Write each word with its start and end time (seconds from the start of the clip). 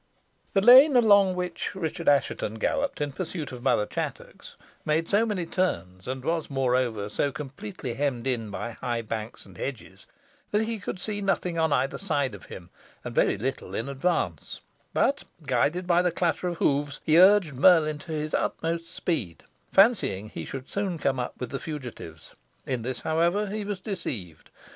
The 0.53 0.61
lane 0.61 0.95
along 0.97 1.35
which 1.35 1.75
Richard 1.75 2.09
Assheton 2.09 2.55
galloped 2.55 3.01
in 3.01 3.11
pursuit 3.11 3.51
of 3.51 3.61
Mother 3.61 3.85
Chattox, 3.85 4.55
made 4.83 5.07
so 5.07 5.27
many 5.27 5.45
turns, 5.45 6.07
and 6.07 6.25
was, 6.25 6.49
moreover, 6.49 7.07
so 7.07 7.31
completely 7.31 7.93
hemmed 7.93 8.25
in 8.25 8.49
by 8.49 8.71
high 8.71 9.03
banks 9.03 9.45
and 9.45 9.55
hedges, 9.59 10.07
that 10.49 10.63
he 10.63 10.79
could 10.79 10.99
sec 10.99 11.17
nothing 11.23 11.59
on 11.59 11.71
either 11.71 11.99
side 11.99 12.33
of 12.33 12.45
him, 12.45 12.71
and 13.03 13.13
very 13.13 13.37
little 13.37 13.75
in 13.75 13.87
advance; 13.87 14.61
but, 14.91 15.23
guided 15.45 15.85
by 15.85 16.01
the 16.01 16.09
clatter 16.11 16.47
of 16.47 16.57
hoofs, 16.57 16.99
he 17.03 17.19
urged 17.19 17.53
Merlin 17.53 17.99
to 17.99 18.11
his 18.11 18.33
utmost 18.33 18.87
speed, 18.87 19.43
fancying 19.71 20.29
he 20.29 20.45
should 20.45 20.67
soon 20.67 20.97
come 20.97 21.19
up 21.19 21.39
with 21.39 21.51
the 21.51 21.59
fugitives. 21.59 22.33
In 22.65 22.81
this, 22.81 23.01
however, 23.01 23.51
he 23.51 23.63
was 23.63 23.79
deceived. 23.79 24.49